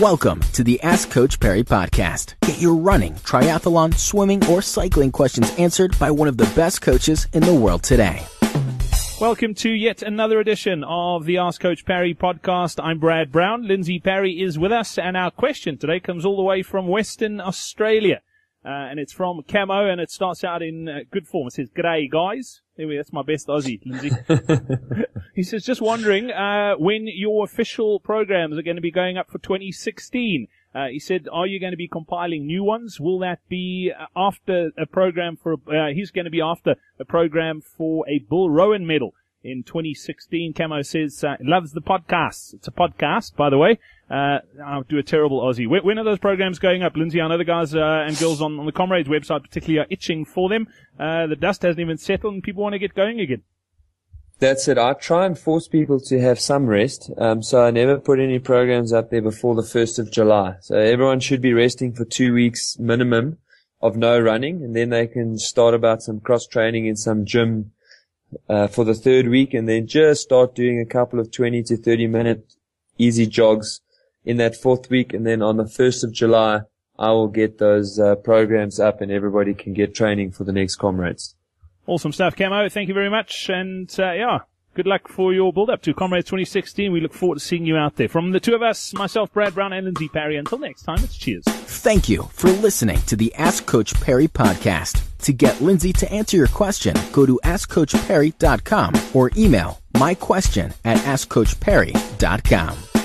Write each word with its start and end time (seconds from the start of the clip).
Welcome 0.00 0.38
to 0.52 0.62
the 0.62 0.80
Ask 0.82 1.10
Coach 1.10 1.40
Parry 1.40 1.64
podcast. 1.64 2.34
Get 2.42 2.60
your 2.60 2.76
running, 2.76 3.14
triathlon, 3.14 3.92
swimming, 3.94 4.46
or 4.46 4.62
cycling 4.62 5.10
questions 5.10 5.52
answered 5.58 5.98
by 5.98 6.08
one 6.12 6.28
of 6.28 6.36
the 6.36 6.48
best 6.54 6.82
coaches 6.82 7.26
in 7.32 7.42
the 7.42 7.52
world 7.52 7.82
today. 7.82 8.24
Welcome 9.20 9.54
to 9.54 9.70
yet 9.70 10.02
another 10.02 10.38
edition 10.38 10.84
of 10.84 11.24
the 11.24 11.38
Ask 11.38 11.60
Coach 11.60 11.84
Parry 11.84 12.14
podcast. 12.14 12.78
I'm 12.80 13.00
Brad 13.00 13.32
Brown. 13.32 13.66
Lindsey 13.66 13.98
Parry 13.98 14.40
is 14.40 14.56
with 14.56 14.70
us, 14.70 14.98
and 14.98 15.16
our 15.16 15.32
question 15.32 15.76
today 15.76 15.98
comes 15.98 16.24
all 16.24 16.36
the 16.36 16.44
way 16.44 16.62
from 16.62 16.86
Western 16.86 17.40
Australia. 17.40 18.20
Uh, 18.64 18.90
and 18.90 18.98
it's 18.98 19.12
from 19.12 19.40
Camo, 19.48 19.88
and 19.88 20.00
it 20.00 20.10
starts 20.10 20.42
out 20.42 20.62
in 20.62 20.88
uh, 20.88 20.98
good 21.10 21.26
form. 21.26 21.46
It 21.46 21.52
says, 21.54 21.70
G'day, 21.70 22.10
guys. 22.10 22.60
Anyway, 22.76 22.96
that's 22.96 23.12
my 23.12 23.22
best 23.22 23.46
Aussie, 23.46 23.80
Lindsey. 23.84 24.10
he 25.34 25.42
says, 25.42 25.64
just 25.64 25.80
wondering 25.80 26.30
uh, 26.30 26.74
when 26.74 27.06
your 27.06 27.44
official 27.44 28.00
programs 28.00 28.58
are 28.58 28.62
going 28.62 28.76
to 28.76 28.82
be 28.82 28.90
going 28.90 29.16
up 29.16 29.30
for 29.30 29.38
2016. 29.38 30.48
Uh, 30.74 30.86
he 30.88 30.98
said, 30.98 31.26
are 31.32 31.46
you 31.46 31.58
going 31.58 31.72
to 31.72 31.78
be 31.78 31.88
compiling 31.88 32.46
new 32.46 32.62
ones? 32.62 33.00
Will 33.00 33.18
that 33.20 33.40
be 33.48 33.90
uh, 33.98 34.06
after 34.14 34.70
a 34.76 34.86
program 34.86 35.36
for, 35.36 35.54
uh, 35.54 35.88
he's 35.94 36.10
going 36.10 36.26
to 36.26 36.30
be 36.30 36.42
after 36.42 36.76
a 37.00 37.04
program 37.04 37.60
for 37.60 38.08
a 38.08 38.18
Bill 38.18 38.50
Rowan 38.50 38.86
medal 38.86 39.14
in 39.42 39.62
2016. 39.62 40.52
Camo 40.52 40.82
says, 40.82 41.24
uh, 41.24 41.36
loves 41.40 41.72
the 41.72 41.80
podcast. 41.80 42.54
It's 42.54 42.68
a 42.68 42.72
podcast, 42.72 43.34
by 43.34 43.50
the 43.50 43.58
way. 43.58 43.78
Uh, 44.10 44.38
I'll 44.64 44.84
do 44.84 44.98
a 44.98 45.02
terrible 45.02 45.42
Aussie. 45.42 45.68
When, 45.68 45.98
are 45.98 46.04
those 46.04 46.18
programs 46.18 46.58
going 46.58 46.82
up, 46.82 46.96
Lindsey? 46.96 47.20
I 47.20 47.28
know 47.28 47.36
the 47.36 47.44
guys 47.44 47.74
uh, 47.74 48.04
and 48.06 48.16
girls 48.16 48.40
on, 48.40 48.58
on 48.58 48.64
the 48.64 48.72
Comrades 48.72 49.08
website 49.08 49.42
particularly 49.42 49.80
are 49.80 49.86
itching 49.90 50.24
for 50.24 50.48
them. 50.48 50.66
Uh, 50.98 51.26
the 51.26 51.36
dust 51.36 51.62
hasn't 51.62 51.80
even 51.80 51.98
settled 51.98 52.34
and 52.34 52.42
people 52.42 52.62
want 52.62 52.72
to 52.72 52.78
get 52.78 52.94
going 52.94 53.20
again. 53.20 53.42
That's 54.38 54.68
it. 54.68 54.78
I 54.78 54.92
try 54.94 55.26
and 55.26 55.38
force 55.38 55.68
people 55.68 56.00
to 56.00 56.20
have 56.20 56.38
some 56.38 56.66
rest. 56.66 57.10
Um, 57.18 57.42
so 57.42 57.64
I 57.64 57.70
never 57.70 57.98
put 57.98 58.20
any 58.20 58.38
programs 58.38 58.92
up 58.92 59.10
there 59.10 59.20
before 59.20 59.54
the 59.54 59.62
1st 59.62 59.98
of 59.98 60.12
July. 60.12 60.54
So 60.60 60.76
everyone 60.76 61.20
should 61.20 61.42
be 61.42 61.52
resting 61.52 61.92
for 61.92 62.04
two 62.04 62.32
weeks 62.32 62.78
minimum 62.78 63.38
of 63.82 63.96
no 63.96 64.18
running 64.18 64.62
and 64.62 64.74
then 64.74 64.90
they 64.90 65.06
can 65.06 65.38
start 65.38 65.74
about 65.74 66.02
some 66.02 66.20
cross 66.20 66.46
training 66.46 66.86
in 66.86 66.96
some 66.96 67.24
gym 67.24 67.72
uh, 68.48 68.66
for 68.66 68.84
the 68.84 68.94
third 68.94 69.28
week 69.28 69.54
and 69.54 69.68
then 69.68 69.86
just 69.86 70.22
start 70.22 70.54
doing 70.54 70.80
a 70.80 70.86
couple 70.86 71.20
of 71.20 71.30
20 71.30 71.62
to 71.62 71.76
30 71.76 72.06
minute 72.08 72.54
easy 72.98 73.26
jogs 73.26 73.80
in 74.28 74.36
that 74.36 74.54
fourth 74.54 74.90
week. 74.90 75.14
And 75.14 75.26
then 75.26 75.40
on 75.40 75.56
the 75.56 75.64
1st 75.64 76.04
of 76.04 76.12
July, 76.12 76.60
I 76.98 77.10
will 77.12 77.28
get 77.28 77.58
those 77.58 77.98
uh, 77.98 78.16
programs 78.16 78.78
up 78.78 79.00
and 79.00 79.10
everybody 79.10 79.54
can 79.54 79.72
get 79.72 79.94
training 79.94 80.32
for 80.32 80.44
the 80.44 80.52
next 80.52 80.76
comrades. 80.76 81.34
Awesome 81.86 82.12
stuff, 82.12 82.36
Camo. 82.36 82.68
Thank 82.68 82.88
you 82.88 82.94
very 82.94 83.08
much. 83.08 83.48
And 83.48 83.88
uh, 83.98 84.12
yeah, 84.12 84.40
good 84.74 84.86
luck 84.86 85.08
for 85.08 85.32
your 85.32 85.50
build 85.50 85.70
up 85.70 85.80
to 85.82 85.94
Comrades 85.94 86.26
2016. 86.26 86.92
We 86.92 87.00
look 87.00 87.14
forward 87.14 87.36
to 87.36 87.40
seeing 87.40 87.64
you 87.64 87.76
out 87.76 87.96
there. 87.96 88.08
From 88.08 88.32
the 88.32 88.40
two 88.40 88.54
of 88.54 88.60
us, 88.60 88.92
myself, 88.92 89.32
Brad 89.32 89.54
Brown, 89.54 89.72
and 89.72 89.86
Lindsey 89.86 90.08
Parry. 90.08 90.36
Until 90.36 90.58
next 90.58 90.82
time, 90.82 91.02
it's 91.02 91.16
cheers. 91.16 91.44
Thank 91.44 92.10
you 92.10 92.24
for 92.24 92.50
listening 92.50 93.00
to 93.06 93.16
the 93.16 93.34
Ask 93.36 93.64
Coach 93.64 93.98
Parry 94.02 94.28
podcast. 94.28 95.02
To 95.20 95.32
get 95.32 95.62
Lindsey 95.62 95.94
to 95.94 96.12
answer 96.12 96.36
your 96.36 96.48
question, 96.48 96.94
go 97.12 97.24
to 97.24 97.40
AskCoachParry.com 97.44 98.94
or 99.14 99.30
email 99.38 99.80
my 99.94 100.14
question 100.14 100.74
at 100.84 100.98
AskCoachParry.com. 100.98 102.97